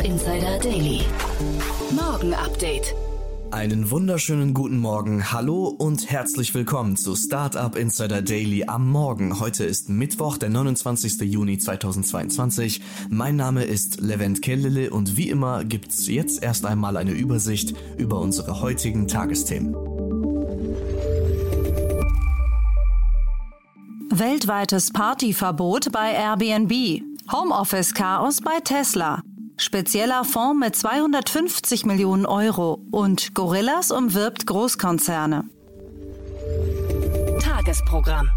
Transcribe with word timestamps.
Startup 0.00 0.12
Insider 0.12 0.58
Daily. 0.58 1.00
Morgen 1.90 2.32
Update. 2.32 2.94
Einen 3.50 3.90
wunderschönen 3.90 4.54
guten 4.54 4.78
Morgen, 4.78 5.30
hallo 5.30 5.66
und 5.66 6.10
herzlich 6.10 6.54
willkommen 6.54 6.96
zu 6.96 7.14
Startup 7.14 7.76
Insider 7.76 8.22
Daily 8.22 8.64
am 8.64 8.88
Morgen. 8.90 9.40
Heute 9.40 9.64
ist 9.64 9.90
Mittwoch, 9.90 10.38
der 10.38 10.48
29. 10.48 11.20
Juni 11.30 11.58
2022. 11.58 12.80
Mein 13.10 13.36
Name 13.36 13.64
ist 13.64 14.00
Levent 14.00 14.40
Kellele 14.40 14.88
und 14.90 15.18
wie 15.18 15.28
immer 15.28 15.64
gibt's 15.64 16.06
jetzt 16.06 16.42
erst 16.42 16.64
einmal 16.64 16.96
eine 16.96 17.12
Übersicht 17.12 17.74
über 17.98 18.20
unsere 18.20 18.62
heutigen 18.62 19.06
Tagesthemen. 19.06 19.74
Weltweites 24.10 24.92
Partyverbot 24.92 25.92
bei 25.92 26.12
Airbnb. 26.12 27.02
Homeoffice-Chaos 27.30 28.40
bei 28.40 28.60
Tesla. 28.64 29.22
Spezieller 29.60 30.24
Fonds 30.24 30.58
mit 30.58 30.74
250 30.74 31.84
Millionen 31.84 32.24
Euro 32.24 32.80
und 32.90 33.34
Gorillas 33.34 33.90
umwirbt 33.90 34.46
Großkonzerne. 34.46 35.44
Tagesprogramm. 37.40 38.30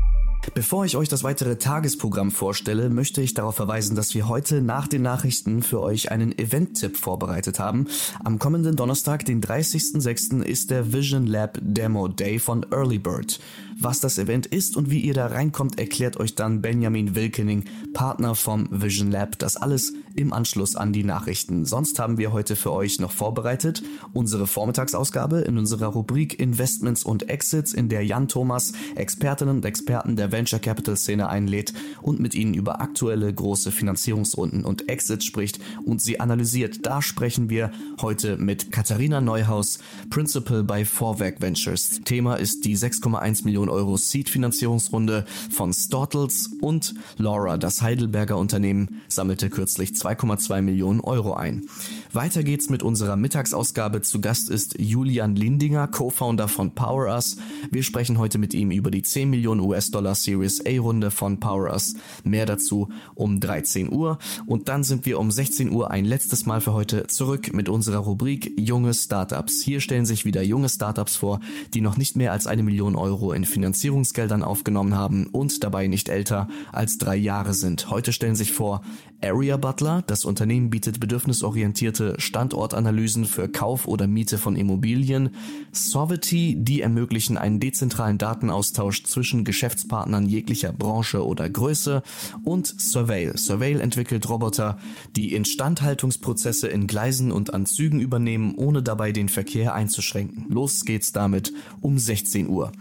Bevor 0.54 0.84
ich 0.84 0.98
euch 0.98 1.08
das 1.08 1.24
weitere 1.24 1.56
Tagesprogramm 1.56 2.30
vorstelle, 2.30 2.90
möchte 2.90 3.22
ich 3.22 3.34
darauf 3.34 3.56
verweisen, 3.56 3.96
dass 3.96 4.14
wir 4.14 4.28
heute 4.28 4.62
nach 4.62 4.88
den 4.88 5.02
Nachrichten 5.02 5.64
für 5.64 5.82
euch 5.82 6.12
einen 6.12 6.38
Event-Tipp 6.38 6.98
vorbereitet 6.98 7.58
haben. 7.58 7.88
Am 8.24 8.38
kommenden 8.38 8.76
Donnerstag, 8.76 9.24
den 9.24 9.42
30.06., 9.42 10.44
ist 10.44 10.72
der 10.72 10.92
Vision 10.92 11.26
Lab 11.26 11.58
Demo 11.62 12.10
Day 12.10 12.38
von 12.38 12.66
Early 12.72 13.00
Bird. 13.00 13.40
Was 13.80 14.00
das 14.00 14.18
Event 14.18 14.46
ist 14.46 14.78
und 14.78 14.90
wie 14.90 15.00
ihr 15.00 15.14
da 15.14 15.28
reinkommt, 15.28 15.80
erklärt 15.80 16.18
euch 16.18 16.36
dann 16.36 16.62
Benjamin 16.62 17.16
Wilkening, 17.16 17.66
Partner 17.94 18.36
vom 18.36 18.68
Vision 18.72 19.12
Lab. 19.12 19.40
Das 19.40 19.56
alles 19.58 19.94
im 20.16 20.34
Anschluss 20.34 20.76
an 20.76 20.94
die 20.94 21.04
Nachrichten. 21.04 21.66
Sonst 21.66 22.00
haben 22.00 22.18
wir 22.18 22.32
heute 22.32 22.56
für 22.56 22.72
euch 22.72 23.00
noch 23.00 23.12
vorbereitet 23.12 23.84
unsere 24.14 24.48
Vormittagsausgabe 24.48 25.40
in 25.42 25.58
unserer 25.58 25.88
Rubrik 25.88 26.40
Investments 26.40 27.04
und 27.04 27.30
Exits, 27.30 27.74
in 27.74 27.90
der 27.90 28.06
Jan 28.06 28.28
Thomas 28.28 28.74
Expertinnen 28.96 29.58
und 29.58 29.66
Experten 29.66 30.16
der 30.16 30.32
Venture 30.32 30.60
Capital 30.60 30.98
Szene 30.98 31.30
einlädt 31.30 31.74
und 32.02 32.20
mit 32.20 32.36
ihnen 32.36 32.54
über 32.54 32.82
aktuelle 32.82 33.34
große 33.34 33.72
Finanzierungsrunden 33.72 34.66
und 34.66 34.90
Exits 34.90 35.26
spricht 35.26 35.60
und 35.86 36.02
sie 36.02 36.20
analysiert. 36.20 36.86
Da 36.86 37.02
sprechen 37.02 37.50
wir 37.50 37.72
heute 38.02 38.38
mit 38.38 38.72
Katharina 38.72 39.22
Neuhaus, 39.22 39.80
Principal 40.10 40.64
bei 40.64 40.86
Vorwerk 40.86 41.42
Ventures. 41.42 42.02
Thema 42.06 42.36
ist 42.36 42.66
die 42.66 42.78
6,1 42.78 43.46
Millionen 43.46 43.63
Euro 43.70 43.98
Seed-Finanzierungsrunde 43.98 45.26
von 45.52 45.74
Stortles 45.74 46.52
und 46.62 46.94
Laura, 47.18 47.58
das 47.58 47.82
Heidelberger 47.82 48.38
Unternehmen, 48.38 49.02
sammelte 49.08 49.50
kürzlich 49.50 49.92
2,2 49.92 50.62
Millionen 50.62 51.00
Euro 51.00 51.34
ein. 51.34 51.68
Weiter 52.12 52.44
geht's 52.44 52.70
mit 52.70 52.84
unserer 52.84 53.16
Mittagsausgabe. 53.16 54.02
Zu 54.02 54.22
Gast 54.22 54.50
ist 54.50 54.80
Julian 54.80 55.36
Lindinger, 55.36 55.88
Co-Founder 55.88 56.48
von 56.48 56.76
PowerUs. 56.76 57.38
Wir 57.72 57.84
sprechen 57.84 58.18
heute 58.18 58.38
mit 58.38 58.54
ihm 58.54 58.72
über 58.72 58.92
die 58.92 59.02
10 59.02 59.30
Millionen 59.30 59.62
US-Dollar 59.62 60.16
Series 60.16 60.64
A-Runde 60.66 61.12
von 61.12 61.40
PowerUs. 61.40 61.96
Mehr 62.24 62.46
dazu 62.46 62.90
um 63.16 63.40
13 63.40 63.92
Uhr. 63.92 64.20
Und 64.46 64.70
dann 64.70 64.84
sind 64.84 65.06
wir 65.06 65.20
um 65.20 65.32
16 65.32 65.72
Uhr 65.72 65.92
ein 65.92 66.06
letztes 66.06 66.46
Mal 66.46 66.62
für 66.62 66.74
heute 66.74 67.08
zurück 67.08 67.54
mit 67.54 67.70
unserer 67.70 67.98
Rubrik 67.98 68.54
Junge 68.58 68.94
Startups. 68.94 69.62
Hier 69.62 69.82
stellen 69.82 70.06
sich 70.06 70.26
wieder 70.26 70.44
junge 70.44 70.70
Startups 70.70 71.16
vor, 71.16 71.40
die 71.74 71.82
noch 71.82 71.98
nicht 71.98 72.16
mehr 72.16 72.32
als 72.32 72.48
eine 72.48 72.64
Million 72.64 72.96
Euro 72.96 73.34
in 73.34 73.46
Finanzierungsgeldern 73.54 74.44
aufgenommen 74.44 74.96
haben 74.96 75.28
und 75.28 75.64
dabei 75.64 75.88
nicht 75.88 76.10
älter 76.10 76.48
als 76.72 76.98
drei 76.98 77.16
Jahre 77.16 77.54
sind. 77.54 77.90
Heute 77.90 78.12
stellen 78.12 78.36
sich 78.36 78.52
vor 78.52 78.82
Area 79.24 79.56
Butler. 79.58 80.04
Das 80.06 80.26
Unternehmen 80.26 80.70
bietet 80.70 81.00
bedürfnisorientierte 81.00 82.16
Standortanalysen 82.18 83.26
für 83.26 83.48
Kauf 83.48 83.88
oder 83.88 84.06
Miete 84.06 84.38
von 84.38 84.56
Immobilien. 84.56 85.30
Sovety, 85.72 86.58
die 86.60 86.82
ermöglichen 86.82 87.38
einen 87.38 87.60
dezentralen 87.60 88.18
Datenaustausch 88.18 89.04
zwischen 89.04 89.46
Geschäftspartnern 89.46 90.28
jeglicher 90.28 90.74
Branche 90.74 91.26
oder 91.26 91.50
Größe. 91.50 92.04
Und 92.44 92.68
Surveil. 92.68 93.38
Surveil 93.38 93.80
entwickelt 93.80 94.28
Roboter, 94.30 94.78
die 95.16 95.34
Instandhaltungsprozesse 95.34 96.68
in 96.68 96.88
Gleisen 96.88 97.32
und 97.32 97.54
an 97.54 97.66
Zügen 97.66 98.02
übernehmen, 98.02 98.56
ohne 98.56 98.84
dabei 98.84 99.12
den 99.12 99.30
Verkehr 99.30 99.74
einzuschränken. 99.74 100.48
Los 100.50 100.84
geht's 100.84 101.14
damit 101.14 101.54
um 101.82 101.98
16 101.98 102.50
Uhr. 102.50 102.72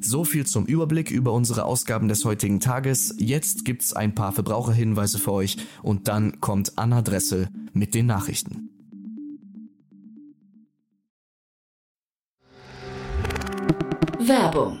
So 0.00 0.24
viel 0.24 0.46
zum 0.46 0.66
Überblick 0.66 1.10
über 1.10 1.32
unsere 1.32 1.64
Ausgaben 1.64 2.08
des 2.08 2.24
heutigen 2.24 2.60
Tages. 2.60 3.14
Jetzt 3.18 3.64
gibt's 3.64 3.92
ein 3.92 4.14
paar 4.14 4.32
Verbraucherhinweise 4.32 5.18
für 5.18 5.32
euch 5.32 5.56
und 5.82 6.08
dann 6.08 6.40
kommt 6.40 6.72
Anna 6.76 7.02
Dressel 7.02 7.48
mit 7.72 7.94
den 7.94 8.06
Nachrichten. 8.06 8.70
Werbung. 14.18 14.80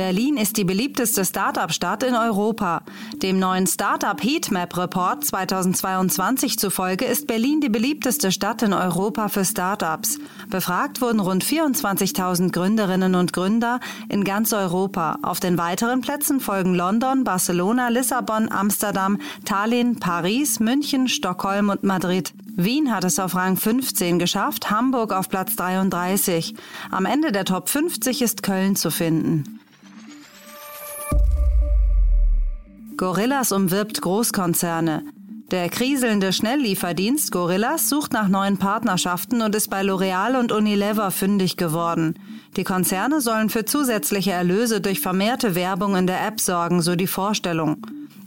Berlin 0.00 0.38
ist 0.38 0.56
die 0.56 0.64
beliebteste 0.64 1.26
Startup-Stadt 1.26 2.04
in 2.04 2.14
Europa. 2.14 2.80
Dem 3.16 3.38
neuen 3.38 3.66
Startup 3.66 4.18
Heatmap 4.18 4.74
Report 4.78 5.22
2022 5.22 6.58
zufolge 6.58 7.04
ist 7.04 7.26
Berlin 7.26 7.60
die 7.60 7.68
beliebteste 7.68 8.32
Stadt 8.32 8.62
in 8.62 8.72
Europa 8.72 9.28
für 9.28 9.44
Startups. 9.44 10.18
Befragt 10.48 11.02
wurden 11.02 11.20
rund 11.20 11.44
24.000 11.44 12.50
Gründerinnen 12.50 13.14
und 13.14 13.34
Gründer 13.34 13.78
in 14.08 14.24
ganz 14.24 14.54
Europa. 14.54 15.18
Auf 15.20 15.38
den 15.38 15.58
weiteren 15.58 16.00
Plätzen 16.00 16.40
folgen 16.40 16.74
London, 16.74 17.22
Barcelona, 17.22 17.88
Lissabon, 17.88 18.50
Amsterdam, 18.50 19.18
Tallinn, 19.44 20.00
Paris, 20.00 20.60
München, 20.60 21.08
Stockholm 21.08 21.68
und 21.68 21.84
Madrid. 21.84 22.32
Wien 22.56 22.90
hat 22.90 23.04
es 23.04 23.18
auf 23.18 23.34
Rang 23.34 23.58
15 23.58 24.18
geschafft, 24.18 24.70
Hamburg 24.70 25.12
auf 25.12 25.28
Platz 25.28 25.56
33. 25.56 26.54
Am 26.90 27.04
Ende 27.04 27.32
der 27.32 27.44
Top 27.44 27.68
50 27.68 28.22
ist 28.22 28.42
Köln 28.42 28.76
zu 28.76 28.90
finden. 28.90 29.59
Gorillas 32.96 33.52
umwirbt 33.52 34.02
Großkonzerne. 34.02 35.04
Der 35.50 35.68
kriselnde 35.68 36.32
Schnelllieferdienst 36.32 37.32
Gorillas 37.32 37.88
sucht 37.88 38.12
nach 38.12 38.28
neuen 38.28 38.58
Partnerschaften 38.58 39.42
und 39.42 39.54
ist 39.54 39.68
bei 39.68 39.82
L'Oreal 39.82 40.38
und 40.38 40.52
Unilever 40.52 41.10
fündig 41.10 41.56
geworden. 41.56 42.14
Die 42.56 42.64
Konzerne 42.64 43.20
sollen 43.20 43.48
für 43.48 43.64
zusätzliche 43.64 44.32
Erlöse 44.32 44.80
durch 44.80 45.00
vermehrte 45.00 45.54
Werbung 45.54 45.96
in 45.96 46.06
der 46.06 46.24
App 46.26 46.40
sorgen, 46.40 46.82
so 46.82 46.94
die 46.94 47.06
Vorstellung. 47.06 47.78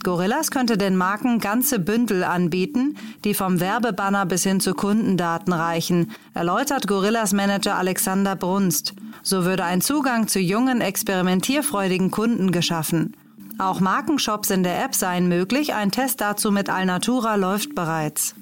Gorillas 0.02 0.50
könnte 0.50 0.76
den 0.76 0.96
Marken 0.96 1.38
ganze 1.38 1.78
Bündel 1.78 2.24
anbieten, 2.24 2.96
die 3.24 3.32
vom 3.32 3.58
Werbebanner 3.58 4.26
bis 4.26 4.42
hin 4.42 4.60
zu 4.60 4.74
Kundendaten 4.74 5.54
reichen, 5.54 6.10
erläutert 6.34 6.86
Gorillas 6.86 7.32
Manager 7.32 7.76
Alexander 7.76 8.36
Brunst. 8.36 8.94
So 9.22 9.46
würde 9.46 9.64
ein 9.64 9.80
Zugang 9.80 10.28
zu 10.28 10.40
jungen, 10.40 10.82
experimentierfreudigen 10.82 12.10
Kunden 12.10 12.52
geschaffen. 12.52 13.14
Auch 13.58 13.80
Markenshops 13.80 14.50
in 14.50 14.62
der 14.62 14.84
App 14.84 14.94
seien 14.94 15.28
möglich, 15.28 15.74
ein 15.74 15.92
Test 15.92 16.20
dazu 16.20 16.50
mit 16.50 16.68
Alnatura 16.68 17.36
läuft 17.36 17.74
bereits. 17.74 18.34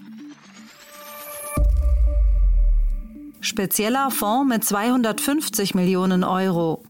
Spezieller 3.40 4.10
Fonds 4.10 4.48
mit 4.48 4.64
250 4.64 5.74
Millionen 5.74 6.24
Euro. 6.24 6.82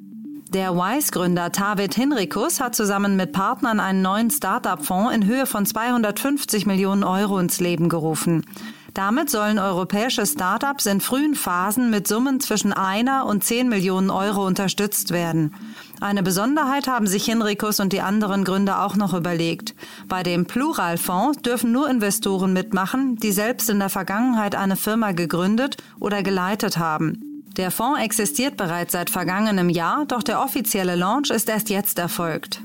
Der 0.51 0.77
Wise-Gründer 0.77 1.51
Tavid 1.51 1.95
Hinrikus 1.95 2.61
hat 2.61 2.77
zusammen 2.77 3.17
mit 3.17 3.33
Partnern 3.33 3.81
einen 3.81 4.03
neuen 4.03 4.31
Start-up-Fonds 4.31 5.15
in 5.15 5.27
Höhe 5.27 5.47
von 5.47 5.65
250 5.65 6.67
Millionen 6.67 7.05
Euro 7.05 7.39
ins 7.39 7.59
Leben 7.59 7.89
gerufen. 7.89 8.45
Damit 8.95 9.31
sollen 9.31 9.59
europäische 9.59 10.27
Start-ups 10.27 10.85
in 10.85 11.01
frühen 11.01 11.35
Phasen 11.35 11.89
mit 11.89 12.07
Summen 12.07 12.41
zwischen 12.41 12.75
einer 12.75 13.25
und 13.25 13.43
10 13.43 13.71
Millionen 13.71 14.11
Euro 14.11 14.47
unterstützt 14.47 15.13
werden. 15.13 15.55
Eine 16.01 16.23
Besonderheit 16.23 16.89
haben 16.89 17.07
sich 17.07 17.25
Hinrikus 17.25 17.81
und 17.81 17.95
die 17.95 18.03
anderen 18.03 18.45
Gründer 18.45 18.85
auch 18.85 18.95
noch 18.95 19.15
überlegt. 19.15 19.75
Bei 20.09 20.23
dem 20.23 20.45
Pluralfonds 20.45 21.41
dürfen 21.41 21.73
nur 21.73 21.89
Investoren 21.89 22.53
mitmachen, 22.53 23.17
die 23.17 23.33
selbst 23.33 23.71
in 23.71 23.79
der 23.79 23.89
Vergangenheit 23.89 24.55
eine 24.55 24.77
Firma 24.77 25.13
gegründet 25.13 25.79
oder 25.99 26.23
geleitet 26.23 26.77
haben. 26.77 27.45
Der 27.57 27.71
Fonds 27.71 28.01
existiert 28.01 28.59
bereits 28.59 28.93
seit 28.93 29.09
vergangenem 29.09 29.71
Jahr, 29.71 30.05
doch 30.07 30.23
der 30.23 30.43
offizielle 30.43 30.97
Launch 30.97 31.31
ist 31.31 31.49
erst 31.49 31.71
jetzt 31.71 31.99
erfolgt. 31.99 32.61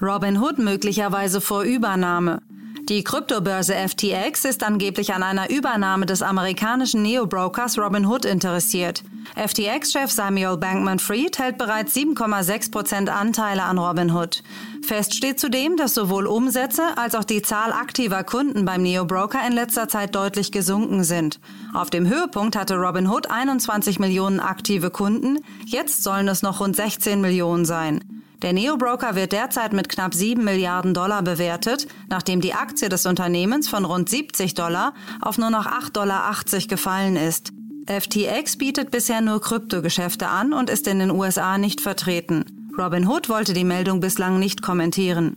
Robinhood 0.00 0.58
möglicherweise 0.58 1.40
vor 1.40 1.62
Übernahme. 1.62 2.40
Die 2.88 3.04
Kryptobörse 3.04 3.74
FTX 3.74 4.46
ist 4.46 4.62
angeblich 4.62 5.12
an 5.12 5.22
einer 5.22 5.50
Übernahme 5.50 6.06
des 6.06 6.22
amerikanischen 6.22 7.02
Neo-Brokers 7.02 7.78
Robinhood 7.78 8.24
interessiert. 8.24 9.04
FTX-Chef 9.36 10.10
Samuel 10.10 10.56
Bankman-Fried 10.56 11.38
hält 11.38 11.58
bereits 11.58 11.94
7,6 11.94 12.70
Prozent 12.70 13.10
Anteile 13.10 13.64
an 13.64 13.76
Robinhood. 13.76 14.42
Fest 14.80 15.14
steht 15.14 15.38
zudem, 15.38 15.76
dass 15.76 15.92
sowohl 15.92 16.26
Umsätze 16.26 16.96
als 16.96 17.14
auch 17.14 17.24
die 17.24 17.42
Zahl 17.42 17.74
aktiver 17.74 18.24
Kunden 18.24 18.64
beim 18.64 18.80
Neo-Broker 18.80 19.46
in 19.46 19.52
letzter 19.52 19.88
Zeit 19.88 20.14
deutlich 20.14 20.50
gesunken 20.50 21.04
sind. 21.04 21.40
Auf 21.74 21.90
dem 21.90 22.08
Höhepunkt 22.08 22.56
hatte 22.56 22.76
Robinhood 22.76 23.30
21 23.30 23.98
Millionen 23.98 24.40
aktive 24.40 24.88
Kunden, 24.88 25.40
jetzt 25.66 26.02
sollen 26.02 26.26
es 26.26 26.40
noch 26.40 26.60
rund 26.60 26.74
16 26.74 27.20
Millionen 27.20 27.66
sein. 27.66 28.18
Der 28.42 28.52
Neo-Broker 28.52 29.16
wird 29.16 29.32
derzeit 29.32 29.72
mit 29.72 29.88
knapp 29.88 30.14
7 30.14 30.44
Milliarden 30.44 30.94
Dollar 30.94 31.22
bewertet, 31.22 31.88
nachdem 32.08 32.40
die 32.40 32.54
Aktie 32.54 32.88
des 32.88 33.04
Unternehmens 33.04 33.68
von 33.68 33.84
rund 33.84 34.08
70 34.08 34.54
Dollar 34.54 34.94
auf 35.20 35.38
nur 35.38 35.50
noch 35.50 35.66
8,80 35.66 35.90
Dollar 35.92 36.34
gefallen 36.68 37.16
ist. 37.16 37.50
FTX 37.86 38.56
bietet 38.56 38.92
bisher 38.92 39.20
nur 39.22 39.40
Kryptogeschäfte 39.40 40.28
an 40.28 40.52
und 40.52 40.70
ist 40.70 40.86
in 40.86 41.00
den 41.00 41.10
USA 41.10 41.58
nicht 41.58 41.80
vertreten. 41.80 42.44
Robinhood 42.78 43.28
wollte 43.28 43.54
die 43.54 43.64
Meldung 43.64 43.98
bislang 43.98 44.38
nicht 44.38 44.62
kommentieren. 44.62 45.36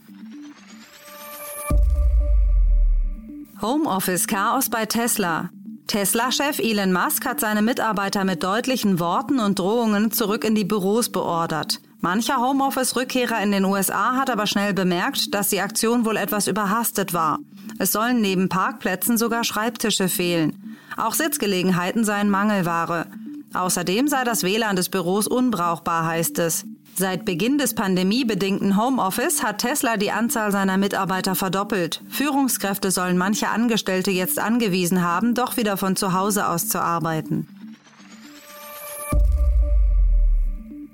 Homeoffice-Chaos 3.62 4.69
bei 4.69 4.86
Tesla. 4.86 5.50
Tesla-Chef 5.88 6.59
Elon 6.59 6.94
Musk 6.94 7.25
hat 7.25 7.39
seine 7.39 7.63
Mitarbeiter 7.63 8.25
mit 8.25 8.44
deutlichen 8.44 9.00
Worten 9.00 9.39
und 9.39 9.57
Drohungen 9.57 10.12
zurück 10.12 10.44
in 10.44 10.54
die 10.54 10.65
Büros 10.65 11.09
beordert. 11.09 11.80
Mancher 12.01 12.38
Homeoffice-Rückkehrer 12.38 13.44
in 13.44 13.51
den 13.51 13.63
USA 13.63 14.15
hat 14.15 14.31
aber 14.31 14.48
schnell 14.48 14.74
bemerkt, 14.74 15.36
dass 15.36 15.50
die 15.50 15.62
Aktion 15.62 16.03
wohl 16.03 16.18
etwas 16.18 16.48
überhastet 16.48 17.13
war. 17.13 17.38
Es 17.77 17.92
sollen 17.92 18.21
neben 18.21 18.50
Parkplätzen 18.50 19.19
sogar 19.19 19.44
Schreibtische 19.44 20.09
fehlen. 20.09 20.77
Auch 20.98 21.13
Sitzgelegenheiten 21.13 22.03
seien 22.03 22.31
Mangelware. 22.31 23.06
Außerdem 23.53 24.07
sei 24.07 24.24
das 24.24 24.42
WLAN 24.44 24.75
des 24.75 24.89
Büros 24.89 25.27
unbrauchbar, 25.27 26.07
heißt 26.07 26.39
es. 26.39 26.65
Seit 26.95 27.24
Beginn 27.24 27.59
des 27.59 27.75
pandemiebedingten 27.75 28.77
Homeoffice 28.77 29.44
hat 29.44 29.59
Tesla 29.59 29.97
die 29.97 30.12
Anzahl 30.12 30.51
seiner 30.51 30.77
Mitarbeiter 30.77 31.36
verdoppelt. 31.36 32.01
Führungskräfte 32.09 32.89
sollen 32.89 33.18
manche 33.18 33.50
Angestellte 33.50 34.09
jetzt 34.09 34.39
angewiesen 34.39 35.04
haben, 35.04 35.36
doch 35.36 35.56
wieder 35.56 35.77
von 35.77 35.95
zu 35.95 36.13
Hause 36.13 36.47
aus 36.47 36.68
zu 36.68 36.81
arbeiten. 36.81 37.47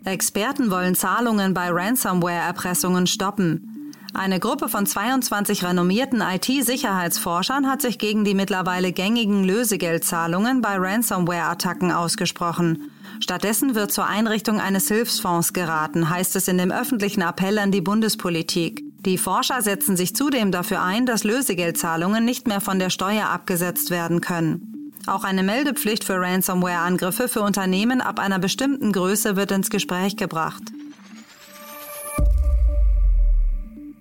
Experten 0.08 0.72
wollen 0.72 0.96
Zahlungen 0.96 1.54
bei 1.54 1.70
Ransomware-Erpressungen 1.70 3.08
stoppen. 3.08 3.94
Eine 4.14 4.40
Gruppe 4.40 4.70
von 4.70 4.86
22 4.86 5.66
renommierten 5.66 6.22
IT-Sicherheitsforschern 6.22 7.70
hat 7.70 7.82
sich 7.82 8.00
gegen 8.00 8.24
die 8.24 8.34
mittlerweile 8.34 8.94
gängigen 8.94 9.44
Lösegeldzahlungen 9.44 10.62
bei 10.62 10.78
Ransomware-Attacken 10.78 11.92
ausgesprochen. 11.92 12.90
Stattdessen 13.20 13.76
wird 13.76 13.92
zur 13.92 14.08
Einrichtung 14.08 14.62
eines 14.62 14.88
Hilfsfonds 14.88 15.54
geraten, 15.54 16.10
heißt 16.10 16.36
es 16.36 16.48
in 16.48 16.58
dem 16.58 16.72
öffentlichen 16.72 17.22
Appell 17.22 17.60
an 17.60 17.72
die 17.72 17.82
Bundespolitik. 17.82 18.84
Die 19.06 19.18
Forscher 19.18 19.62
setzen 19.62 19.98
sich 19.98 20.16
zudem 20.16 20.52
dafür 20.52 20.82
ein, 20.82 21.06
dass 21.06 21.24
Lösegeldzahlungen 21.24 22.24
nicht 22.24 22.48
mehr 22.48 22.62
von 22.62 22.80
der 22.80 22.90
Steuer 22.90 23.28
abgesetzt 23.28 23.92
werden 23.92 24.22
können. 24.22 24.77
Auch 25.08 25.24
eine 25.24 25.42
Meldepflicht 25.42 26.04
für 26.04 26.20
Ransomware-Angriffe 26.20 27.30
für 27.30 27.42
Unternehmen 27.42 28.02
ab 28.02 28.20
einer 28.20 28.40
bestimmten 28.40 28.92
Größe 28.92 29.38
wird 29.38 29.52
ins 29.52 29.70
Gespräch 29.70 30.18
gebracht. 30.18 30.64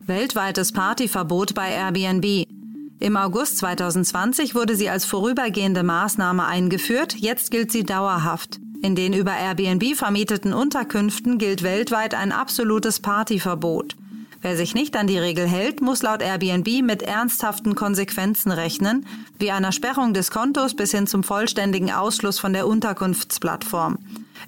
Weltweites 0.05 0.73
Partyverbot 0.73 1.55
bei 1.55 1.71
Airbnb. 1.71 2.47
Im 2.99 3.17
August 3.17 3.59
2020 3.59 4.55
wurde 4.55 4.75
sie 4.75 4.89
als 4.89 5.05
vorübergehende 5.05 5.85
Maßnahme 5.85 6.45
eingeführt, 6.45 7.15
jetzt 7.15 7.51
gilt 7.51 7.71
sie 7.71 7.85
dauerhaft. 7.85 8.59
In 8.83 8.97
den 8.97 9.13
über 9.13 9.37
Airbnb 9.37 9.95
vermieteten 9.95 10.53
Unterkünften 10.53 11.39
gilt 11.39 11.63
weltweit 11.63 12.15
ein 12.15 12.33
absolutes 12.33 13.01
Partyverbot. 13.01 13.97
Wer 14.43 14.57
sich 14.57 14.75
nicht 14.75 14.97
an 14.97 15.07
die 15.07 15.19
Regel 15.19 15.47
hält, 15.47 15.81
muss 15.81 16.03
laut 16.03 16.23
Airbnb 16.23 16.83
mit 16.83 17.03
ernsthaften 17.03 17.75
Konsequenzen 17.75 18.53
rechnen, 18.53 19.07
wie 19.39 19.51
einer 19.51 19.73
Sperrung 19.73 20.15
des 20.15 20.31
Kontos 20.31 20.75
bis 20.75 20.93
hin 20.93 21.07
zum 21.07 21.23
vollständigen 21.23 21.91
Ausschluss 21.91 22.39
von 22.39 22.53
der 22.53 22.67
Unterkunftsplattform. 22.67 23.99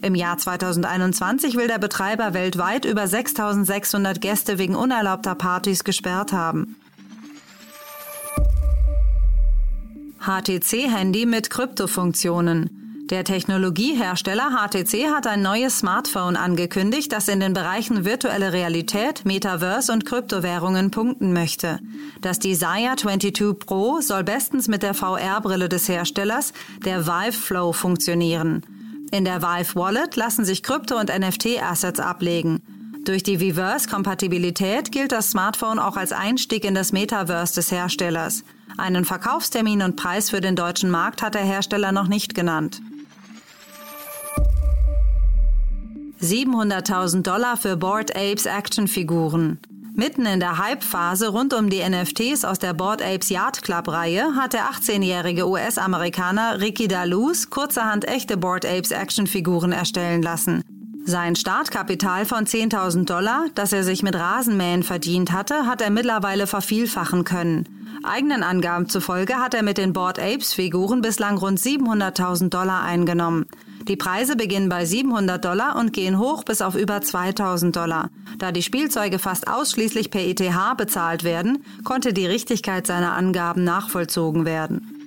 Im 0.03 0.15
Jahr 0.15 0.39
2021 0.39 1.57
will 1.57 1.67
der 1.67 1.79
Betreiber 1.79 2.35
weltweit 2.35 2.85
über 2.85 3.07
6600 3.07 4.21
Gäste 4.21 4.59
wegen 4.59 4.77
unerlaubter 4.77 5.35
Partys 5.35 5.83
gesperrt 5.83 6.33
haben. 6.33 6.77
HTC-Handy 10.21 11.27
mit 11.27 11.49
Kryptofunktionen. 11.49 12.88
Der 13.11 13.25
Technologiehersteller 13.25 14.51
HTC 14.51 15.09
hat 15.09 15.27
ein 15.27 15.41
neues 15.41 15.79
Smartphone 15.79 16.37
angekündigt, 16.37 17.11
das 17.11 17.29
in 17.29 17.41
den 17.41 17.55
Bereichen 17.55 18.05
virtuelle 18.05 18.53
Realität, 18.53 19.25
Metaverse 19.25 19.91
und 19.91 20.05
Kryptowährungen 20.05 20.91
punkten 20.91 21.33
möchte. 21.33 21.81
Das 22.21 22.39
Desire 22.39 22.97
22 22.99 23.59
Pro 23.59 24.03
soll 24.03 24.25
bestens 24.25 24.69
mit 24.69 24.83
der 24.83 24.93
VR-Brille 24.93 25.71
des 25.71 25.89
Herstellers, 25.89 26.53
der 26.85 27.07
Vive 27.07 27.33
Flow, 27.33 27.73
funktionieren. 27.73 28.63
In 29.11 29.25
der 29.25 29.41
Vive 29.41 29.75
Wallet 29.75 30.17
lassen 30.17 30.45
sich 30.45 30.63
Krypto- 30.63 31.01
und 31.01 31.09
NFT-Assets 31.09 32.01
ablegen. 32.01 32.61
Durch 33.07 33.23
die 33.23 33.41
Viverse-Kompatibilität 33.41 34.93
gilt 34.93 35.13
das 35.13 35.31
Smartphone 35.31 35.79
auch 35.79 35.97
als 35.97 36.13
Einstieg 36.13 36.63
in 36.63 36.75
das 36.75 36.93
Metaverse 36.93 37.55
des 37.55 37.73
Herstellers. 37.73 38.45
Einen 38.77 39.07
Verkaufstermin 39.07 39.81
und 39.81 39.97
Preis 39.97 40.29
für 40.29 40.43
den 40.43 40.57
deutschen 40.57 40.91
Markt 40.91 41.23
hat 41.23 41.35
der 41.35 41.43
Hersteller 41.43 41.91
noch 41.91 42.07
nicht 42.07 42.35
genannt. 42.35 42.83
700.000 46.21 47.23
Dollar 47.23 47.57
für 47.57 47.77
Board 47.77 48.17
Apes 48.17 48.47
Actionfiguren. 48.47 49.59
Mitten 49.95 50.27
in 50.27 50.41
der 50.41 50.59
Hype-Phase 50.59 51.29
rund 51.29 51.55
um 51.55 51.71
die 51.71 51.83
NFTs 51.83 52.45
aus 52.45 52.59
der 52.59 52.73
Board 52.73 53.03
Apes 53.03 53.31
Yard 53.31 53.63
Club-Reihe 53.63 54.35
hat 54.37 54.53
der 54.53 54.71
18-jährige 54.71 55.49
US-Amerikaner 55.49 56.61
Ricky 56.61 56.89
Daluz 56.89 57.51
kurzerhand 57.51 58.07
echte 58.07 58.37
Board 58.37 58.65
Apes 58.65 58.91
Actionfiguren 58.91 59.73
erstellen 59.73 60.23
lassen. 60.23 60.63
Sein 61.05 61.37
Startkapital 61.37 62.27
von 62.27 62.47
10.000 62.47 63.07
Dollar, 63.07 63.47
das 63.55 63.73
er 63.73 63.83
sich 63.83 64.03
mit 64.03 64.15
Rasenmähen 64.15 64.83
verdient 64.83 65.33
hatte, 65.33 65.67
hat 65.67 65.81
er 65.81 65.91
mittlerweile 65.91 66.47
vervielfachen 66.47 67.25
können. 67.25 67.65
Eigenen 68.03 68.43
Angaben 68.43 68.89
zufolge 68.89 69.37
hat 69.37 69.55
er 69.55 69.63
mit 69.63 69.79
den 69.79 69.93
Board 69.93 70.19
Apes 70.19 70.53
Figuren 70.53 71.01
bislang 71.01 71.39
rund 71.39 71.59
700.000 71.59 72.51
Dollar 72.51 72.83
eingenommen. 72.83 73.47
Die 73.89 73.97
Preise 73.97 74.37
beginnen 74.37 74.69
bei 74.69 74.85
700 74.85 75.43
Dollar 75.43 75.77
und 75.77 75.95
gehen 75.95 76.19
hoch 76.19 76.45
bis 76.45 76.61
auf 76.61 76.75
über 76.75 77.01
2000 77.01 77.75
Dollar. 77.75 78.11
Da 78.39 78.53
die 78.53 78.63
Spielzeuge 78.63 79.19
fast 79.19 79.49
ausschließlich 79.49 80.11
per 80.11 80.21
ETH 80.21 80.43
bezahlt 80.77 81.25
werden, 81.25 81.65
konnte 81.85 82.13
die 82.13 82.27
Richtigkeit 82.27 82.87
seiner 82.87 83.15
Angaben 83.15 83.65
nachvollzogen 83.65 84.45
werden. 84.45 85.07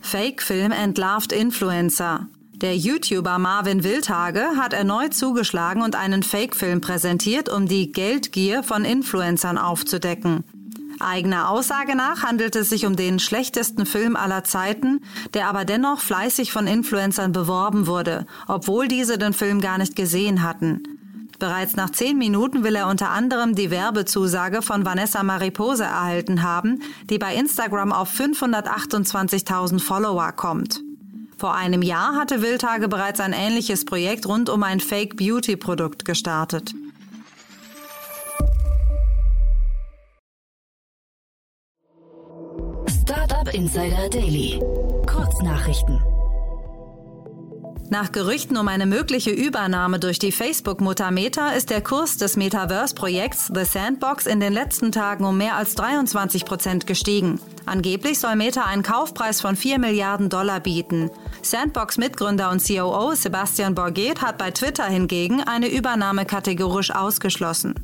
Fake-Film 0.00 0.72
entlarvt 0.72 1.32
Influencer. 1.32 2.26
Der 2.54 2.76
YouTuber 2.76 3.38
Marvin 3.38 3.84
Wildhage 3.84 4.44
hat 4.56 4.72
erneut 4.72 5.14
zugeschlagen 5.14 5.82
und 5.82 5.94
einen 5.94 6.24
Fake-Film 6.24 6.80
präsentiert, 6.80 7.48
um 7.48 7.68
die 7.68 7.92
Geldgier 7.92 8.64
von 8.64 8.84
Influencern 8.84 9.56
aufzudecken. 9.56 10.42
Eigener 11.00 11.48
Aussage 11.48 11.96
nach 11.96 12.22
handelt 12.22 12.56
es 12.56 12.68
sich 12.68 12.86
um 12.86 12.96
den 12.96 13.18
schlechtesten 13.18 13.86
Film 13.86 14.16
aller 14.16 14.44
Zeiten, 14.44 15.00
der 15.34 15.48
aber 15.48 15.64
dennoch 15.64 16.00
fleißig 16.00 16.52
von 16.52 16.66
Influencern 16.66 17.32
beworben 17.32 17.86
wurde, 17.86 18.26
obwohl 18.46 18.88
diese 18.88 19.18
den 19.18 19.32
Film 19.32 19.60
gar 19.60 19.78
nicht 19.78 19.96
gesehen 19.96 20.42
hatten. 20.42 20.82
Bereits 21.38 21.74
nach 21.74 21.90
zehn 21.90 22.18
Minuten 22.18 22.64
will 22.64 22.76
er 22.76 22.86
unter 22.88 23.10
anderem 23.10 23.54
die 23.54 23.70
Werbezusage 23.70 24.60
von 24.60 24.84
Vanessa 24.84 25.22
Maripose 25.22 25.84
erhalten 25.84 26.42
haben, 26.42 26.82
die 27.08 27.18
bei 27.18 27.34
Instagram 27.34 27.92
auf 27.92 28.12
528.000 28.12 29.80
Follower 29.80 30.32
kommt. 30.32 30.82
Vor 31.38 31.54
einem 31.54 31.80
Jahr 31.80 32.16
hatte 32.16 32.42
Wildtage 32.42 32.88
bereits 32.88 33.18
ein 33.20 33.32
ähnliches 33.32 33.86
Projekt 33.86 34.26
rund 34.26 34.50
um 34.50 34.62
ein 34.62 34.80
Fake-Beauty-Produkt 34.80 36.04
gestartet. 36.04 36.74
Insider 43.52 44.08
Daily. 44.08 44.60
Kurznachrichten. 45.06 46.00
Nach 47.88 48.12
Gerüchten 48.12 48.56
um 48.56 48.68
eine 48.68 48.86
mögliche 48.86 49.32
Übernahme 49.32 49.98
durch 49.98 50.20
die 50.20 50.30
Facebook-Mutter 50.30 51.10
Meta 51.10 51.50
ist 51.50 51.70
der 51.70 51.80
Kurs 51.80 52.16
des 52.16 52.36
Metaverse-Projekts 52.36 53.50
The 53.52 53.64
Sandbox 53.64 54.26
in 54.26 54.38
den 54.38 54.52
letzten 54.52 54.92
Tagen 54.92 55.24
um 55.24 55.36
mehr 55.36 55.56
als 55.56 55.74
23 55.74 56.44
Prozent 56.44 56.86
gestiegen. 56.86 57.40
Angeblich 57.66 58.20
soll 58.20 58.36
Meta 58.36 58.62
einen 58.62 58.84
Kaufpreis 58.84 59.40
von 59.40 59.56
4 59.56 59.80
Milliarden 59.80 60.28
Dollar 60.28 60.60
bieten. 60.60 61.10
Sandbox-Mitgründer 61.42 62.50
und 62.50 62.64
COO 62.64 63.14
Sebastian 63.16 63.74
Borget 63.74 64.22
hat 64.22 64.38
bei 64.38 64.52
Twitter 64.52 64.84
hingegen 64.84 65.42
eine 65.42 65.68
Übernahme 65.68 66.24
kategorisch 66.24 66.92
ausgeschlossen. 66.92 67.74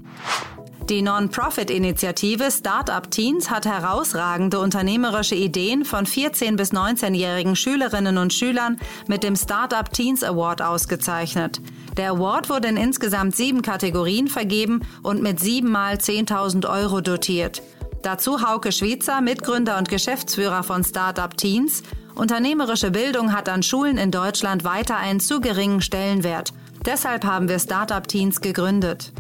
Die 0.88 1.02
Non-Profit-Initiative 1.02 2.48
Startup 2.52 3.10
Teens 3.10 3.50
hat 3.50 3.66
herausragende 3.66 4.60
unternehmerische 4.60 5.34
Ideen 5.34 5.84
von 5.84 6.06
14- 6.06 6.54
bis 6.54 6.72
19-jährigen 6.72 7.56
Schülerinnen 7.56 8.18
und 8.18 8.32
Schülern 8.32 8.78
mit 9.08 9.24
dem 9.24 9.34
Startup 9.34 9.92
Teens 9.92 10.22
Award 10.22 10.62
ausgezeichnet. 10.62 11.60
Der 11.96 12.12
Award 12.12 12.50
wurde 12.50 12.68
in 12.68 12.76
insgesamt 12.76 13.34
sieben 13.34 13.62
Kategorien 13.62 14.28
vergeben 14.28 14.82
und 15.02 15.22
mit 15.22 15.40
siebenmal 15.40 15.94
10.000 15.94 16.70
Euro 16.70 17.00
dotiert. 17.00 17.62
Dazu 18.02 18.48
Hauke 18.48 18.70
Schwitzer, 18.70 19.20
Mitgründer 19.20 19.78
und 19.78 19.88
Geschäftsführer 19.88 20.62
von 20.62 20.84
Startup 20.84 21.36
Teens. 21.36 21.82
Unternehmerische 22.14 22.92
Bildung 22.92 23.32
hat 23.32 23.48
an 23.48 23.64
Schulen 23.64 23.98
in 23.98 24.12
Deutschland 24.12 24.62
weiter 24.62 24.96
einen 24.98 25.18
zu 25.18 25.40
geringen 25.40 25.80
Stellenwert. 25.80 26.52
Deshalb 26.84 27.24
haben 27.24 27.48
wir 27.48 27.58
Startup 27.58 28.06
Teens 28.06 28.40
gegründet. 28.40 29.12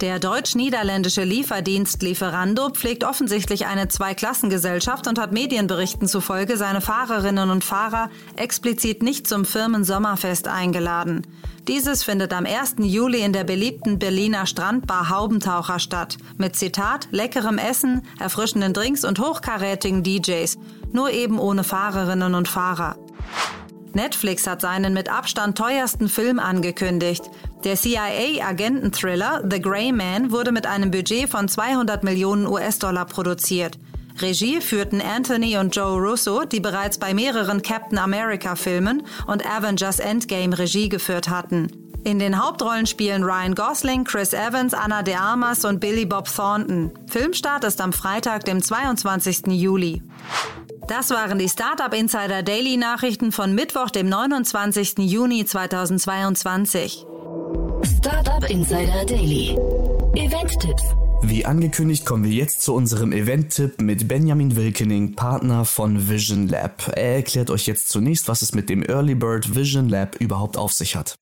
Der 0.00 0.20
deutsch-niederländische 0.20 1.24
Lieferdienst 1.24 2.02
Lieferando 2.02 2.70
pflegt 2.70 3.02
offensichtlich 3.02 3.66
eine 3.66 3.88
Zweiklassengesellschaft 3.88 5.08
und 5.08 5.18
hat 5.18 5.32
Medienberichten 5.32 6.06
zufolge 6.06 6.56
seine 6.56 6.80
Fahrerinnen 6.80 7.50
und 7.50 7.64
Fahrer 7.64 8.08
explizit 8.36 9.02
nicht 9.02 9.26
zum 9.26 9.44
Firmensommerfest 9.44 10.46
eingeladen. 10.46 11.26
Dieses 11.66 12.04
findet 12.04 12.32
am 12.32 12.46
1. 12.46 12.76
Juli 12.78 13.22
in 13.22 13.32
der 13.32 13.42
beliebten 13.42 13.98
Berliner 13.98 14.46
Strandbar 14.46 15.10
Haubentaucher 15.10 15.80
statt. 15.80 16.16
Mit 16.36 16.54
Zitat, 16.54 17.08
leckerem 17.10 17.58
Essen, 17.58 18.02
erfrischenden 18.20 18.74
Drinks 18.74 19.04
und 19.04 19.18
hochkarätigen 19.18 20.04
DJs. 20.04 20.58
Nur 20.92 21.10
eben 21.10 21.40
ohne 21.40 21.64
Fahrerinnen 21.64 22.36
und 22.36 22.46
Fahrer. 22.46 22.96
Netflix 23.94 24.46
hat 24.46 24.60
seinen 24.60 24.94
mit 24.94 25.10
Abstand 25.10 25.58
teuersten 25.58 26.08
Film 26.08 26.38
angekündigt. 26.38 27.24
Der 27.64 27.74
CIA-Agenten-Thriller 27.74 29.42
The 29.50 29.60
Grey 29.60 29.90
Man 29.90 30.30
wurde 30.30 30.52
mit 30.52 30.66
einem 30.66 30.90
Budget 30.92 31.28
von 31.28 31.48
200 31.48 32.04
Millionen 32.04 32.46
US-Dollar 32.46 33.04
produziert. 33.04 33.78
Regie 34.20 34.60
führten 34.60 35.00
Anthony 35.00 35.56
und 35.58 35.74
Joe 35.74 35.98
Russo, 35.98 36.44
die 36.44 36.60
bereits 36.60 36.98
bei 36.98 37.14
mehreren 37.14 37.62
Captain 37.62 37.98
America-Filmen 37.98 39.02
und 39.26 39.44
Avengers 39.44 39.98
Endgame 39.98 40.56
Regie 40.56 40.88
geführt 40.88 41.28
hatten. 41.28 41.68
In 42.04 42.20
den 42.20 42.42
Hauptrollen 42.42 42.86
spielen 42.86 43.24
Ryan 43.24 43.54
Gosling, 43.54 44.04
Chris 44.04 44.32
Evans, 44.32 44.72
Anna 44.72 45.02
de 45.02 45.14
Armas 45.14 45.64
und 45.64 45.80
Billy 45.80 46.06
Bob 46.06 46.28
Thornton. 46.32 46.92
Filmstart 47.08 47.64
ist 47.64 47.80
am 47.80 47.92
Freitag, 47.92 48.44
dem 48.44 48.62
22. 48.62 49.48
Juli. 49.48 50.02
Das 50.86 51.10
waren 51.10 51.38
die 51.38 51.48
Startup 51.48 51.92
Insider 51.92 52.42
Daily 52.42 52.76
Nachrichten 52.76 53.32
von 53.32 53.54
Mittwoch, 53.54 53.90
dem 53.90 54.08
29. 54.08 54.98
Juni 54.98 55.44
2022. 55.44 57.04
Startup 57.84 58.48
Insider 58.50 59.04
Daily. 59.06 59.56
Event-Tipps. 60.14 60.94
Wie 61.22 61.44
angekündigt 61.44 62.06
kommen 62.06 62.24
wir 62.24 62.32
jetzt 62.32 62.62
zu 62.62 62.74
unserem 62.74 63.12
Event-Tipp 63.12 63.80
mit 63.80 64.08
Benjamin 64.08 64.56
Wilkening, 64.56 65.14
Partner 65.14 65.64
von 65.64 66.08
Vision 66.08 66.48
Lab. 66.48 66.92
Er 66.96 67.16
erklärt 67.16 67.50
euch 67.50 67.66
jetzt 67.66 67.88
zunächst, 67.88 68.28
was 68.28 68.42
es 68.42 68.54
mit 68.54 68.68
dem 68.68 68.82
Early 68.82 69.14
Bird 69.14 69.54
Vision 69.54 69.88
Lab 69.88 70.16
überhaupt 70.16 70.56
auf 70.56 70.72
sich 70.72 70.96
hat. 70.96 71.16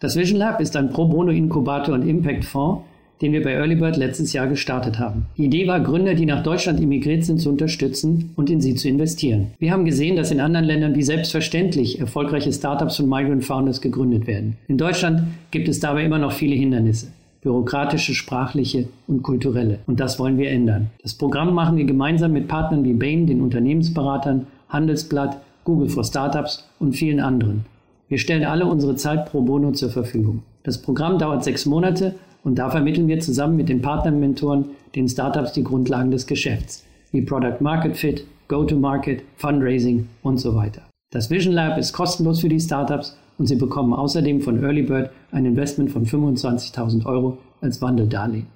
Das 0.00 0.16
Vision 0.16 0.38
Lab 0.38 0.60
ist 0.60 0.76
ein 0.76 0.90
Pro 0.90 1.06
Bono 1.06 1.30
Inkubator 1.30 1.94
und 1.94 2.06
Impact 2.06 2.44
Fonds, 2.44 2.82
den 3.20 3.32
wir 3.32 3.42
bei 3.42 3.52
Earlybird 3.52 3.96
letztes 3.96 4.32
Jahr 4.32 4.46
gestartet 4.46 4.98
haben. 4.98 5.26
Die 5.36 5.44
Idee 5.44 5.66
war, 5.66 5.80
Gründer, 5.80 6.14
die 6.14 6.26
nach 6.26 6.42
Deutschland 6.42 6.80
emigriert 6.80 7.24
sind, 7.24 7.38
zu 7.38 7.48
unterstützen 7.48 8.32
und 8.36 8.50
in 8.50 8.60
sie 8.60 8.74
zu 8.74 8.88
investieren. 8.88 9.48
Wir 9.58 9.72
haben 9.72 9.84
gesehen, 9.84 10.16
dass 10.16 10.30
in 10.30 10.40
anderen 10.40 10.66
Ländern 10.66 10.94
wie 10.94 11.02
selbstverständlich 11.02 12.00
erfolgreiche 12.00 12.52
Startups 12.52 12.96
von 12.96 13.08
Migrant 13.08 13.44
Founders 13.44 13.80
gegründet 13.80 14.26
werden. 14.26 14.56
In 14.68 14.78
Deutschland 14.78 15.22
gibt 15.50 15.68
es 15.68 15.80
dabei 15.80 16.04
immer 16.04 16.18
noch 16.18 16.32
viele 16.32 16.54
Hindernisse 16.54 17.08
bürokratische, 17.44 18.14
sprachliche 18.14 18.88
und 19.06 19.22
kulturelle. 19.22 19.78
Und 19.86 20.00
das 20.00 20.18
wollen 20.18 20.38
wir 20.38 20.50
ändern. 20.50 20.90
Das 21.02 21.14
Programm 21.14 21.54
machen 21.54 21.76
wir 21.76 21.84
gemeinsam 21.84 22.32
mit 22.32 22.48
Partnern 22.48 22.84
wie 22.84 22.94
Bain, 22.94 23.26
den 23.26 23.42
Unternehmensberatern, 23.42 24.46
Handelsblatt, 24.70 25.40
Google 25.62 25.90
for 25.90 26.04
Startups 26.04 26.66
und 26.78 26.94
vielen 26.94 27.20
anderen. 27.20 27.66
Wir 28.08 28.18
stellen 28.18 28.44
alle 28.44 28.66
unsere 28.66 28.96
Zeit 28.96 29.26
pro 29.26 29.42
bono 29.42 29.72
zur 29.72 29.90
Verfügung. 29.90 30.42
Das 30.62 30.80
Programm 30.80 31.18
dauert 31.18 31.44
sechs 31.44 31.66
Monate 31.66 32.14
und 32.44 32.58
da 32.58 32.70
vermitteln 32.70 33.08
wir 33.08 33.18
zusammen 33.18 33.56
mit 33.56 33.68
den 33.68 33.82
Partnermentoren 33.82 34.66
den 34.94 35.08
Startups 35.08 35.52
die 35.52 35.64
Grundlagen 35.64 36.10
des 36.10 36.26
Geschäfts, 36.26 36.84
wie 37.10 37.22
Product 37.22 37.60
Market 37.60 37.96
Fit, 37.96 38.24
Go-to-Market, 38.48 39.22
Fundraising 39.36 40.06
und 40.22 40.38
so 40.38 40.54
weiter. 40.54 40.82
Das 41.10 41.30
Vision 41.30 41.54
Lab 41.54 41.78
ist 41.78 41.92
kostenlos 41.92 42.40
für 42.40 42.48
die 42.48 42.60
Startups 42.60 43.16
und 43.38 43.46
sie 43.46 43.56
bekommen 43.56 43.94
außerdem 43.94 44.42
von 44.42 44.62
Earlybird 44.62 45.10
ein 45.32 45.46
Investment 45.46 45.90
von 45.90 46.04
25.000 46.06 47.06
Euro 47.06 47.38
als 47.60 47.80
Wandeldarlehen. 47.80 48.46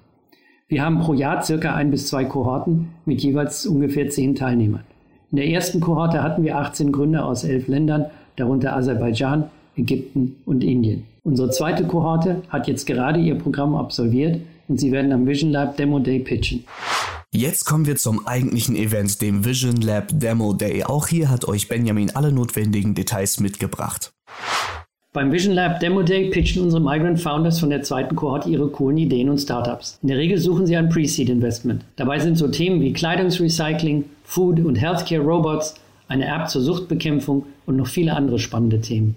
Wir 0.67 0.85
haben 0.85 0.99
pro 0.99 1.13
Jahr 1.13 1.41
circa 1.41 1.73
ein 1.73 1.89
bis 1.89 2.07
zwei 2.07 2.25
Kohorten 2.25 2.89
mit 3.05 3.21
jeweils 3.21 3.65
ungefähr 3.65 4.09
zehn 4.09 4.35
Teilnehmern. 4.35 4.83
In 5.31 5.37
der 5.37 5.47
ersten 5.47 5.79
Kohorte 5.79 6.21
hatten 6.21 6.43
wir 6.43 6.57
18 6.57 6.91
Gründer 6.91 7.25
aus 7.25 7.43
elf 7.43 7.67
Ländern, 7.67 8.05
darunter 8.35 8.75
Aserbaidschan, 8.75 9.45
Ägypten 9.75 10.35
und 10.45 10.63
Indien. 10.63 11.05
Unsere 11.23 11.49
zweite 11.49 11.85
Kohorte 11.85 12.41
hat 12.49 12.67
jetzt 12.67 12.85
gerade 12.85 13.19
ihr 13.19 13.35
Programm 13.35 13.75
absolviert 13.75 14.39
und 14.67 14.79
sie 14.79 14.91
werden 14.91 15.11
am 15.11 15.27
Vision 15.27 15.51
Lab 15.51 15.77
Demo 15.77 15.99
Day 15.99 16.19
pitchen. 16.19 16.63
Jetzt 17.31 17.65
kommen 17.65 17.85
wir 17.85 17.95
zum 17.95 18.25
eigentlichen 18.25 18.75
Event, 18.75 19.21
dem 19.21 19.45
Vision 19.45 19.77
Lab 19.77 20.07
Demo 20.11 20.53
Day. 20.53 20.83
Auch 20.83 21.07
hier 21.07 21.29
hat 21.29 21.47
euch 21.47 21.67
Benjamin 21.67 22.11
alle 22.15 22.31
notwendigen 22.31 22.95
Details 22.95 23.39
mitgebracht. 23.39 24.11
Beim 25.11 25.31
Vision 25.31 25.53
Lab 25.53 25.79
Demo 25.79 26.03
Day 26.03 26.29
pitchen 26.29 26.63
unsere 26.63 26.81
Migrant 26.81 27.19
Founders 27.19 27.59
von 27.59 27.69
der 27.69 27.81
zweiten 27.81 28.15
Kohorte 28.15 28.49
ihre 28.49 28.69
coolen 28.69 28.97
Ideen 28.97 29.29
und 29.29 29.39
Startups. 29.39 29.99
In 30.01 30.09
der 30.09 30.17
Regel 30.17 30.37
suchen 30.37 30.67
sie 30.67 30.77
ein 30.77 30.89
Pre-Seed 30.89 31.29
Investment. 31.29 31.83
Dabei 31.95 32.19
sind 32.19 32.37
so 32.37 32.47
Themen 32.47 32.79
wie 32.81 32.93
Kleidungsrecycling, 32.93 34.05
Food 34.23 34.59
und 34.59 34.75
Healthcare 34.75 35.21
Robots, 35.21 35.75
eine 36.07 36.25
App 36.25 36.49
zur 36.49 36.61
Suchtbekämpfung 36.61 37.45
und 37.65 37.75
noch 37.75 37.87
viele 37.87 38.15
andere 38.15 38.39
spannende 38.39 38.81
Themen. 38.81 39.15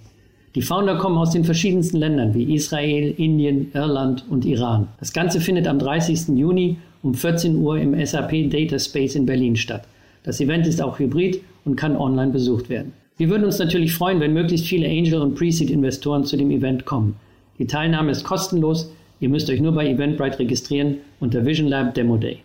Die 0.54 0.60
Founder 0.60 0.96
kommen 0.96 1.16
aus 1.16 1.30
den 1.30 1.44
verschiedensten 1.44 1.96
Ländern 1.96 2.34
wie 2.34 2.54
Israel, 2.54 3.14
Indien, 3.16 3.70
Irland 3.72 4.26
und 4.28 4.44
Iran. 4.44 4.88
Das 5.00 5.14
Ganze 5.14 5.40
findet 5.40 5.66
am 5.66 5.78
30. 5.78 6.36
Juni 6.36 6.76
um 7.02 7.14
14 7.14 7.56
Uhr 7.56 7.78
im 7.78 7.94
SAP 8.04 8.50
Data 8.50 8.78
Space 8.78 9.14
in 9.14 9.24
Berlin 9.24 9.56
statt. 9.56 9.84
Das 10.24 10.40
Event 10.40 10.66
ist 10.66 10.82
auch 10.82 10.98
hybrid 10.98 11.40
und 11.64 11.76
kann 11.76 11.96
online 11.96 12.32
besucht 12.32 12.68
werden. 12.68 12.92
Wir 13.16 13.30
würden 13.30 13.44
uns 13.44 13.58
natürlich 13.58 13.94
freuen, 13.94 14.20
wenn 14.20 14.34
möglichst 14.34 14.66
viele 14.66 14.88
Angel- 14.88 15.22
und 15.22 15.36
Pre-Seed-Investoren 15.36 16.24
zu 16.24 16.36
dem 16.36 16.50
Event 16.50 16.84
kommen. 16.84 17.16
Die 17.58 17.66
Teilnahme 17.66 18.10
ist 18.10 18.24
kostenlos. 18.24 18.92
Ihr 19.20 19.30
müsst 19.30 19.48
euch 19.48 19.60
nur 19.60 19.72
bei 19.72 19.88
Eventbrite 19.88 20.40
registrieren 20.40 20.98
unter 21.18 21.46
Vision 21.46 21.68
Lab 21.68 21.94
Demo 21.94 22.18
Day. 22.18 22.38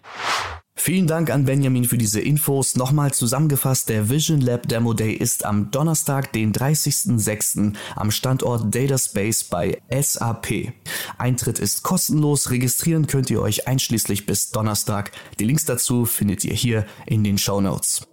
Vielen 0.79 1.07
Dank 1.07 1.31
an 1.31 1.43
Benjamin 1.43 1.86
für 1.86 1.98
diese 1.98 2.22
Infos. 2.22 2.75
Nochmal 2.75 3.12
zusammengefasst, 3.12 3.89
der 3.89 4.10
Vision 4.10 4.39
Lab 4.39 4.67
Demo 4.67 4.93
Day 4.93 5.12
ist 5.12 5.43
am 5.43 5.72
Donnerstag, 5.72 6.31
den 6.31 6.53
30.06. 6.53 7.74
am 7.96 8.12
Standort 8.12 8.74
Data 8.74 8.98
Space 8.98 9.43
bei 9.43 9.81
SAP. 9.89 10.72
Eintritt 11.17 11.60
ist 11.60 11.84
kostenlos, 11.84 12.51
registrieren 12.51 13.07
könnt 13.07 13.29
ihr 13.29 13.41
euch 13.41 13.67
einschließlich 13.67 14.25
bis 14.27 14.51
Donnerstag. 14.51 15.12
Die 15.39 15.46
Links 15.46 15.65
dazu 15.65 16.05
findet 16.05 16.46
ihr 16.46 16.53
hier 16.53 16.86
in 17.05 17.24
den 17.24 17.38
Show 17.38 17.60
Notes. 17.60 18.03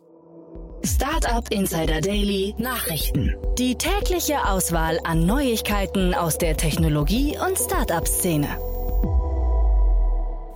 Startup 0.85 1.49
Insider 1.51 2.01
Daily 2.01 2.55
Nachrichten. 2.59 3.35
Die 3.59 3.77
tägliche 3.77 4.47
Auswahl 4.47 4.99
an 5.05 5.27
Neuigkeiten 5.27 6.15
aus 6.15 6.39
der 6.39 6.57
Technologie- 6.57 7.39
und 7.39 7.59
Startup-Szene. 7.59 8.74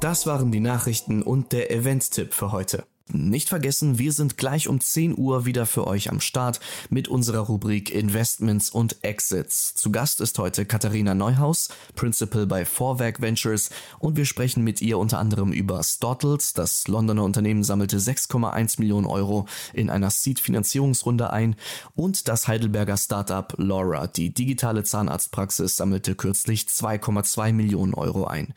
Das 0.00 0.26
waren 0.26 0.52
die 0.52 0.60
Nachrichten 0.60 1.22
und 1.22 1.50
der 1.50 1.72
Event-Tipp 1.72 2.32
für 2.32 2.52
heute. 2.52 2.84
Nicht 3.10 3.48
vergessen, 3.48 3.98
wir 3.98 4.12
sind 4.12 4.36
gleich 4.36 4.68
um 4.68 4.80
10 4.80 5.18
Uhr 5.18 5.44
wieder 5.44 5.66
für 5.66 5.88
euch 5.88 6.08
am 6.08 6.20
Start 6.20 6.60
mit 6.88 7.08
unserer 7.08 7.40
Rubrik 7.40 7.90
Investments 7.90 8.70
und 8.70 9.02
Exits. 9.02 9.74
Zu 9.74 9.90
Gast 9.90 10.20
ist 10.20 10.38
heute 10.38 10.66
Katharina 10.66 11.14
Neuhaus, 11.14 11.68
Principal 11.96 12.46
bei 12.46 12.64
Vorwerk 12.64 13.20
Ventures 13.20 13.70
und 13.98 14.16
wir 14.16 14.24
sprechen 14.24 14.62
mit 14.62 14.80
ihr 14.82 14.98
unter 14.98 15.18
anderem 15.18 15.52
über 15.52 15.82
Stortles. 15.82 16.52
Das 16.52 16.86
Londoner 16.86 17.24
Unternehmen 17.24 17.64
sammelte 17.64 17.98
6,1 17.98 18.78
Millionen 18.78 19.06
Euro 19.06 19.46
in 19.72 19.90
einer 19.90 20.10
Seed-Finanzierungsrunde 20.10 21.32
ein 21.32 21.56
und 21.96 22.28
das 22.28 22.46
Heidelberger 22.46 22.98
Startup 22.98 23.52
Laura, 23.56 24.06
die 24.06 24.32
digitale 24.32 24.84
Zahnarztpraxis, 24.84 25.76
sammelte 25.76 26.14
kürzlich 26.14 26.66
2,2 26.66 27.52
Millionen 27.52 27.94
Euro 27.94 28.26
ein. 28.26 28.54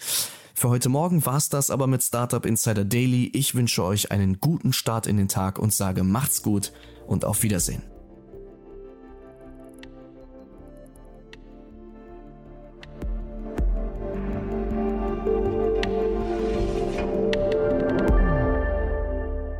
Für 0.53 0.69
heute 0.69 0.89
Morgen 0.89 1.25
war's 1.25 1.49
das 1.49 1.69
aber 1.69 1.87
mit 1.87 2.03
Startup 2.03 2.45
Insider 2.45 2.85
Daily. 2.85 3.31
Ich 3.33 3.55
wünsche 3.55 3.83
euch 3.83 4.11
einen 4.11 4.39
guten 4.39 4.73
Start 4.73 5.07
in 5.07 5.17
den 5.17 5.27
Tag 5.27 5.59
und 5.59 5.73
sage 5.73 6.03
macht's 6.03 6.41
gut 6.43 6.71
und 7.07 7.25
auf 7.25 7.43
Wiedersehen. 7.43 7.83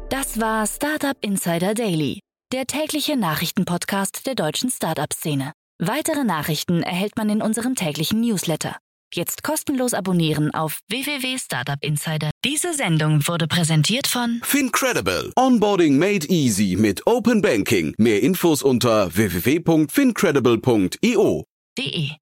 Das 0.10 0.40
war 0.40 0.66
Startup 0.68 1.18
Insider 1.22 1.74
Daily, 1.74 2.20
der 2.54 2.66
tägliche 2.66 3.18
Nachrichtenpodcast 3.18 4.26
der 4.26 4.36
deutschen 4.36 4.70
Startup-Szene. 4.70 5.52
Weitere 5.80 6.24
Nachrichten 6.24 6.84
erhält 6.84 7.18
man 7.18 7.30
in 7.30 7.42
unserem 7.42 7.76
täglichen 7.76 8.22
Newsletter. 8.22 8.78
Jetzt 9.14 9.44
kostenlos 9.44 9.94
abonnieren 9.94 10.54
auf 10.54 10.80
www.startupinsider. 10.90 12.32
Diese 12.46 12.74
Sendung 12.74 13.28
wurde 13.28 13.48
präsentiert 13.48 14.08
von 14.08 14.40
Fincredible. 14.44 15.34
Onboarding 15.36 15.98
made 15.98 16.26
easy 16.30 16.78
mit 16.78 17.06
Open 17.06 17.42
Banking. 17.42 17.94
Mehr 17.98 18.24
Infos 18.24 18.64
unter 18.64 19.14
www.fincredible.io. 19.16 21.44
de. 21.78 22.21